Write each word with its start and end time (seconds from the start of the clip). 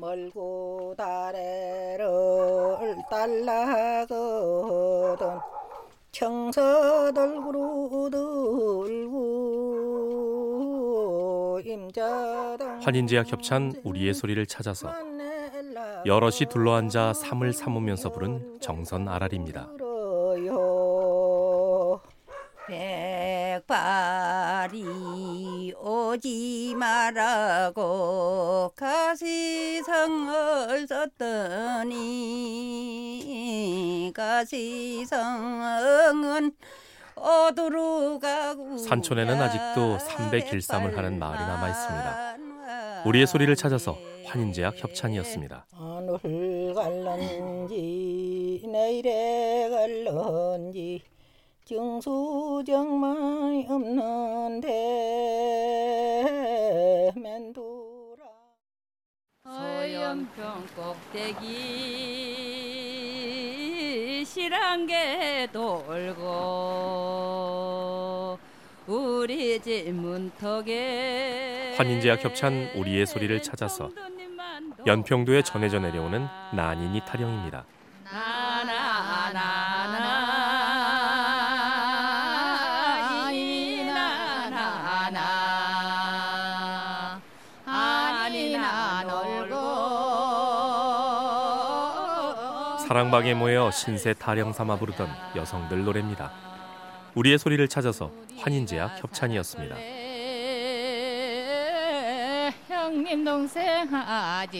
멀고 0.00 0.94
다래를 0.96 2.06
달라거든 3.10 4.08
청서들구로 6.10 8.08
들고 8.10 9.20
임자당 11.64 12.80
환인제와 12.80 13.24
겹찬 13.24 13.74
우리의 13.84 14.14
소리를 14.14 14.46
찾아서 14.46 14.90
여럿이 16.06 16.46
둘러앉아 16.50 17.12
삶을 17.12 17.52
삼으면서 17.52 18.10
부른 18.10 18.58
정선 18.60 19.06
아랄입니다. 19.06 19.68
들어요. 19.76 20.80
백발이 23.30 24.82
오지 25.78 26.74
말라고 26.76 28.72
가시성을 28.74 30.34
썼더니 30.88 31.92
가시성은 34.12 35.70
산촌에는 38.84 39.40
아직도 39.40 39.98
삼배 40.00 40.40
길쌈을 40.50 40.96
하는 40.96 41.18
마을이 41.20 41.38
남아 41.38 41.68
있습니다. 41.68 42.36
우리의 43.06 43.28
소리를 43.28 43.54
찾아서 43.54 43.96
환인제약 44.26 44.82
협찬이었습니다. 44.82 45.66
오늘 45.78 46.74
갈런지 46.74 48.62
내일에 48.66 49.68
갈런지 49.70 51.09
정수정말 51.70 53.64
없는데 53.68 54.66
맨돌아 57.14 58.24
서연평 59.44 60.66
꼭대기 60.74 61.46
실한개 64.26 65.46
돌고 65.52 66.26
우리 68.88 69.60
집 69.60 69.92
문턱에 69.92 71.74
환인제약 71.76 72.24
협찬 72.24 72.72
우리의 72.74 73.06
소리를 73.06 73.40
찾아서 73.42 73.90
연평도에 74.84 75.42
전해져 75.42 75.78
내려오는 75.78 76.26
난인이 76.52 77.02
타령입니다. 77.06 77.64
사랑방에 92.90 93.34
모여 93.34 93.70
신세 93.70 94.12
타령 94.14 94.52
삼아 94.52 94.74
부르던 94.80 95.08
여성들 95.36 95.84
노래입니다. 95.84 96.32
우리의 97.14 97.38
소리를 97.38 97.68
찾아서 97.68 98.10
환인제약 98.38 99.00
협찬이었습니다. 99.00 99.76
형님 102.66 103.24
동생 103.24 103.94
아지 103.94 104.58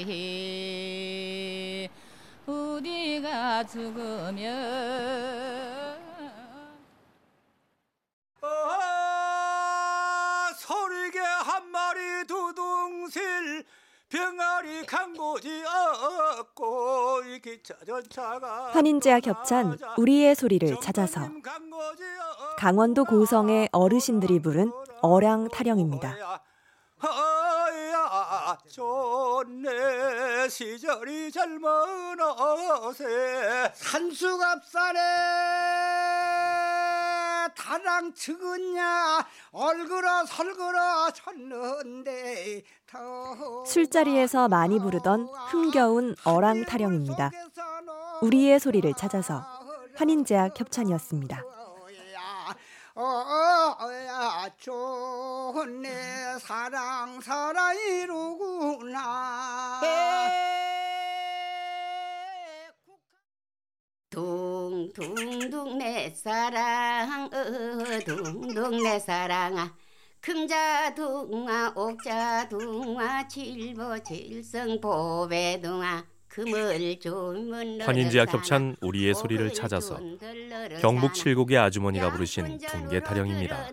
우리가 2.47 3.67
죽으면 3.67 4.39
병아리 14.11 14.85
강고지 14.87 15.63
없고 16.39 17.23
이 17.27 17.41
기차 17.41 17.75
전차가 17.87 18.73
환인제와 18.73 19.21
겹찬 19.21 19.79
우리의 19.97 20.35
소리를 20.35 20.81
찾아서 20.81 21.31
강원도 22.59 23.05
고성의 23.05 23.69
어르신들이 23.71 24.41
부른 24.43 24.73
어량 25.01 25.49
타령입니다. 25.49 26.43
어야 27.03 28.59
좋네. 28.69 30.49
시절이 30.49 31.31
젊은 31.31 32.21
어세. 32.21 33.71
산수갑산에 33.75 34.99
다랑 37.83 38.13
측은냐 38.13 39.27
얼그러 39.53 40.27
설그러 40.27 41.11
쳤는데 41.13 42.63
더 42.87 43.65
술자리에서 43.65 44.49
많이 44.49 44.79
부르던 44.79 45.27
흥겨운 45.49 46.15
어랑 46.25 46.67
타령입니다. 46.67 47.31
우리의 48.21 48.61
소리를 48.61 48.93
찾아서 48.95 49.47
환인제약 49.97 50.61
협찬이었습니다. 50.61 51.43
어야 52.97 54.51
좋네 54.59 56.39
사랑 56.41 57.21
사랑 57.23 57.75
이루구나 57.79 59.81
둥둥둥 65.05 65.79
내 65.79 66.11
사랑 66.11 67.31
어 67.33 68.01
둥둥 68.05 68.83
내 68.83 68.99
사랑아. 68.99 69.75
금자 70.21 70.95
둥아 70.95 71.73
옥자 71.75 72.47
둥아 72.51 73.27
칠보 73.27 74.03
칠성 74.03 74.79
보배 74.83 75.61
둥아. 75.63 76.05
금을 76.29 77.01
좋은 77.01 77.81
환인제약 77.81 78.33
협찬 78.33 78.77
우리의 78.83 79.15
소리를 79.15 79.53
찾아서 79.55 79.99
경북 80.81 81.15
칠곡의 81.15 81.57
아주머니가 81.57 82.13
부르신 82.13 82.59
둥개 82.59 83.01
타령입니다. 83.01 83.71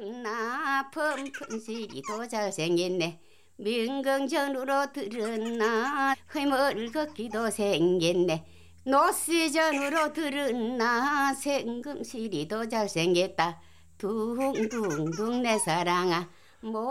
민경전으로 3.57 4.91
들었나? 4.93 6.15
흐물 6.27 6.91
걷기도 6.91 7.49
생겼네 7.51 8.45
노시전으로 8.87 10.13
들었나 10.13 11.33
생금시리도 11.33 12.69
잘생겼다 12.69 13.59
둥둥둥 13.97 15.43
내 15.43 15.59
사랑아 15.59 16.29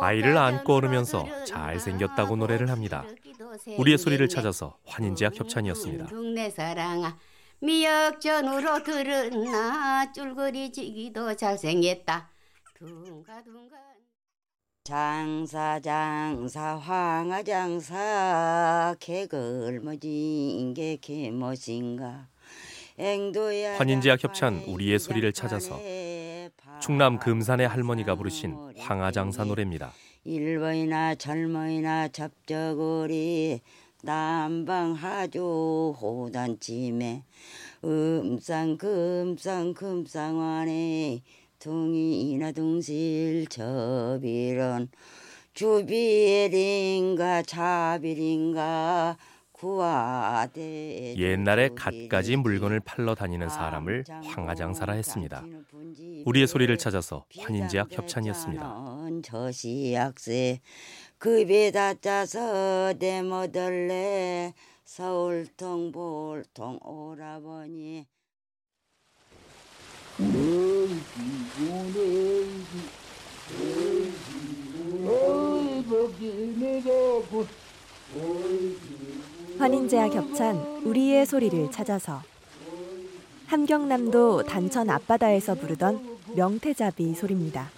아이를 0.02 0.36
안고 0.36 0.74
오르면서 0.74 1.26
잘생겼다고 1.44 2.36
노래를 2.36 2.68
합니다. 2.70 3.04
우리의 3.78 3.96
소리를 3.96 4.28
찾아서 4.28 4.76
환인제약 4.86 5.40
협찬이었습니다. 5.40 6.08
내 6.34 6.50
사랑아 6.50 7.16
미역전으로 7.60 8.82
들었나 8.82 10.12
쫄거리지기도 10.12 11.34
잘생겼다 11.34 12.28
둥가둥가 12.78 13.76
장사 14.86 15.80
장사 15.80 16.76
황하 16.76 17.42
장사. 17.42 18.94
개걸머진 19.00 20.74
게 20.74 20.96
개멋인가. 21.00 22.28
환인제약 23.78 24.22
협찬 24.22 24.62
우리의 24.68 25.00
소리를 25.00 25.32
찾아서 25.32 25.80
충남 26.80 27.18
금산의 27.18 27.66
할머니가 27.66 28.14
부르신 28.14 28.56
황하장사 28.78 29.44
노래입니다. 29.46 29.92
일본이나 30.22 31.16
젊은이나 31.16 32.06
접저거리 32.06 33.60
남방하조 34.04 35.96
호단찜에 36.00 37.24
음상 37.84 38.78
금상 38.78 39.74
금상환에 39.74 41.22
둥실 41.66 43.46
저비론 43.48 44.88
주비엘인가 45.52 47.42
자비린가 47.42 49.16
구하대 49.50 51.16
옛날에 51.16 51.70
갖가지 51.74 52.36
물건을 52.36 52.78
팔러 52.80 53.16
다니는 53.16 53.48
사람을 53.48 54.04
황하장사라 54.22 54.92
했습니다. 54.92 55.44
우리의 56.24 56.46
소리를 56.46 56.78
찾아서 56.78 57.24
환인제약 57.36 57.88
협찬이었습니다. 57.90 59.08
저시약세 59.24 60.60
급에 61.18 61.72
다 61.72 61.94
짜서 61.94 62.94
대모들래 62.96 64.54
서울통 64.84 65.90
볼통 65.90 66.78
오라버니 66.84 68.06
환인제와 79.58 80.08
겹찬 80.08 80.56
우리의 80.84 81.26
소리를 81.26 81.70
찾아서 81.70 82.22
함경남도 83.46 84.44
단천 84.44 84.88
앞바다에서 84.88 85.54
부르던 85.54 86.18
명태잡이 86.34 87.14
소리입니다. 87.14 87.70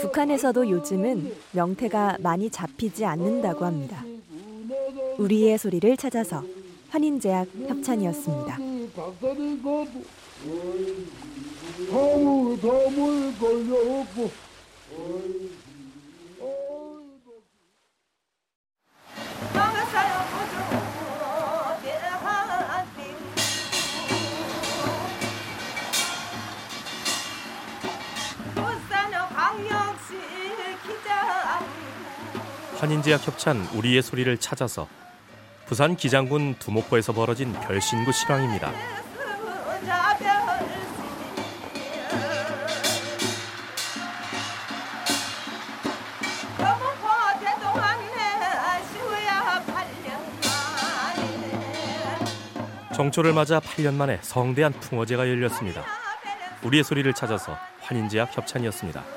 북한에서도 0.00 0.68
요즘은 0.70 1.34
명태가 1.52 2.18
많이 2.20 2.50
잡히지 2.50 3.04
않는다고 3.04 3.64
합니다. 3.64 4.04
우리의 5.18 5.58
소리를 5.58 5.96
찾아서 5.96 6.44
환인제약 6.90 7.48
협찬이었습니다. 7.68 8.58
환인제약 32.78 33.26
협찬 33.26 33.68
우리의 33.74 34.02
소리를 34.02 34.36
찾아서 34.38 34.88
부산 35.66 35.96
기장군 35.96 36.56
두목포에서 36.58 37.12
벌어진 37.12 37.52
별신구 37.52 38.12
실황입니다. 38.12 38.72
정초를 52.94 53.32
맞아 53.32 53.58
8년 53.58 53.94
만에 53.94 54.18
성대한 54.22 54.72
풍어제가 54.72 55.28
열렸습니다. 55.28 55.84
우리의 56.62 56.84
소리를 56.84 57.12
찾아서 57.12 57.58
환인제약 57.80 58.36
협찬이었습니다. 58.36 59.13